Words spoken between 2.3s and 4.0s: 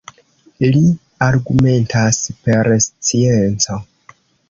per scienco.